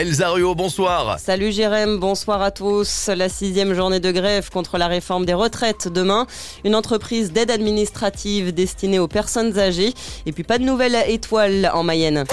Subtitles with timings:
[0.00, 1.18] Elsa bonsoir.
[1.18, 3.10] Salut Jérém, bonsoir à tous.
[3.14, 6.26] La sixième journée de grève contre la réforme des retraites demain.
[6.64, 9.92] Une entreprise d'aide administrative destinée aux personnes âgées.
[10.24, 12.24] Et puis pas de nouvelles étoiles en Mayenne.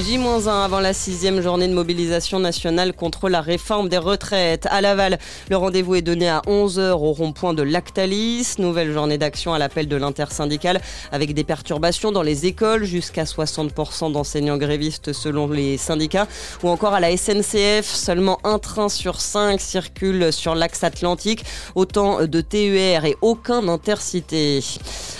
[0.00, 4.66] J-1 avant la sixième journée de mobilisation nationale contre la réforme des retraites.
[4.70, 5.18] À Laval,
[5.50, 8.54] le rendez-vous est donné à 11h au rond-point de Lactalis.
[8.58, 10.80] Nouvelle journée d'action à l'appel de l'intersyndicale
[11.12, 16.28] avec des perturbations dans les écoles, jusqu'à 60% d'enseignants grévistes selon les syndicats.
[16.62, 21.44] Ou encore à la SNCF, seulement un train sur cinq circule sur l'axe atlantique.
[21.74, 24.60] Autant de TER et aucun intercité.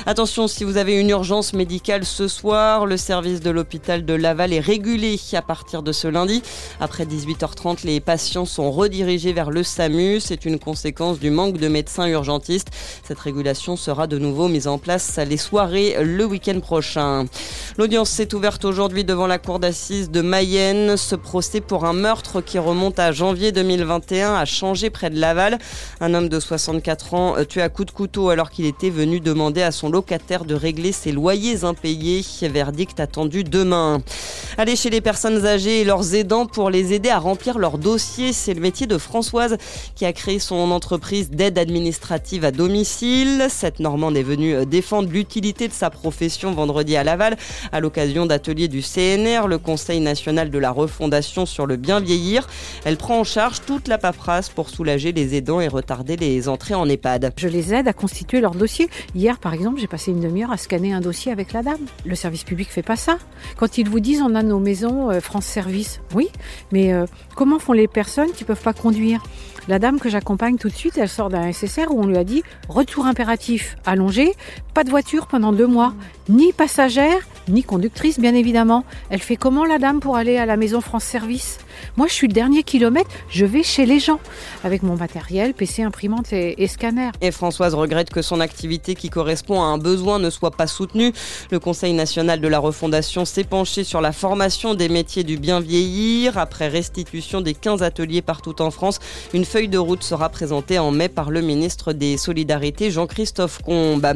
[0.06, 4.54] Attention, si vous avez une urgence médicale ce soir, le service de l'hôpital de Laval
[4.54, 6.44] est régulé à partir de ce lundi.
[6.78, 10.20] Après 18h30, les patients sont redirigés vers le SAMU.
[10.20, 12.68] C'est une conséquence du manque de médecins urgentistes.
[13.02, 17.26] Cette régulation sera de nouveau mise en place les soirées le week-end prochain.
[17.78, 20.96] L'audience s'est ouverte aujourd'hui devant la cour d'assises de Mayenne.
[20.96, 25.58] Ce procès pour un meurtre qui remonte à janvier 2021 a changé près de Laval.
[26.00, 29.62] Un homme de 64 ans tué à coups de couteau alors qu'il était venu demander
[29.62, 32.24] à son locataire de régler ses loyers impayés.
[32.40, 34.02] Verdict attendu demain.
[34.58, 38.32] Aller chez les personnes âgées et leurs aidants pour les aider à remplir leur dossier,
[38.32, 39.56] c'est le métier de Françoise
[39.94, 43.46] qui a créé son entreprise d'aide administrative à domicile.
[43.48, 47.36] Cette Normande est venue défendre l'utilité de sa profession vendredi à Laval
[47.72, 52.48] à l'occasion d'ateliers du CNR, le Conseil national de la refondation sur le bien vieillir.
[52.84, 56.74] Elle prend en charge toute la paperasse pour soulager les aidants et retarder les entrées
[56.74, 57.32] en EHPAD.
[57.36, 58.88] Je les aide à constituer leur dossier.
[59.14, 61.80] Hier, par exemple, j'ai passé une demi-heure à scanner un dossier avec la dame.
[62.04, 63.18] Le service public fait pas ça.
[63.56, 66.28] Quand ils vous disent on a nos maisons euh, France Service, oui,
[66.72, 69.22] mais euh, comment font les personnes qui peuvent pas conduire?
[69.68, 72.24] La dame que j'accompagne tout de suite, elle sort d'un SSR où on lui a
[72.24, 74.32] dit retour impératif allongé,
[74.74, 75.94] pas de voiture pendant deux mois,
[76.28, 77.18] ni passagère,
[77.48, 78.84] ni conductrice bien évidemment.
[79.10, 81.58] Elle fait comment la dame pour aller à la maison France Service?
[81.96, 84.20] Moi je suis le dernier kilomètre, je vais chez les gens
[84.64, 87.10] avec mon matériel, PC, imprimante et, et scanner.
[87.20, 91.12] Et Françoise regrette que son activité qui correspond à un besoin ne soit pas soutenue.
[91.50, 95.60] Le Conseil national de la refondation s'est penché sur la formation des métiers du bien
[95.60, 96.38] vieillir.
[96.38, 98.98] Après restitution des 15 ateliers partout en France,
[99.32, 104.06] une feuille de route sera présentée en mai par le ministre des Solidarités Jean-Christophe Combe.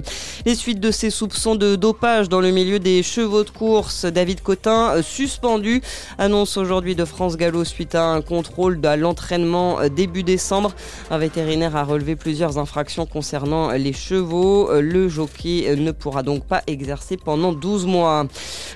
[0.44, 4.42] Les suites de ces soupçons de dopage dans le milieu des chevaux de course, David
[4.42, 5.82] Cotin suspendu,
[6.18, 10.72] annonce aujourd'hui de France Gallo suite à un contrôle de l'entraînement début décembre.
[11.10, 14.70] Un vétérinaire a relevé plusieurs infractions concernant les chevaux.
[14.72, 18.26] Le jockey ne pourra donc pas exercer pendant 12 mois.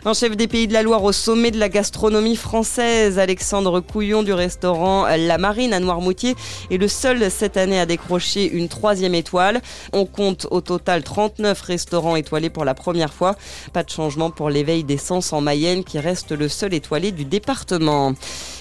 [0.05, 4.22] Un chef des Pays de la Loire au sommet de la gastronomie française, Alexandre Couillon
[4.22, 6.37] du restaurant La Marine à Noirmoutier,
[6.71, 9.60] est le seul cette année à décrocher une troisième étoile.
[9.93, 13.37] On compte au total 39 restaurants étoilés pour la première fois.
[13.72, 18.15] Pas de changement pour l'éveil d'essence en Mayenne qui reste le seul étoilé du département.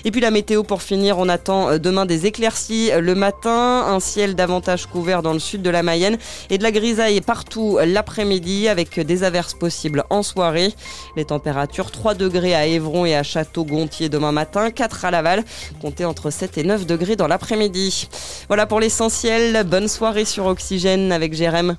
[0.07, 4.35] Et puis la météo pour finir, on attend demain des éclaircies le matin, un ciel
[4.35, 6.17] davantage couvert dans le sud de la Mayenne
[6.49, 10.73] et de la grisaille partout l'après-midi avec des averses possibles en soirée.
[11.17, 15.43] Les températures 3 degrés à Évron et à Château-Gontier demain matin, 4 à Laval,
[15.81, 18.07] comptez entre 7 et 9 degrés dans l'après-midi.
[18.47, 21.75] Voilà pour l'essentiel, bonne soirée sur Oxygène avec Jérém.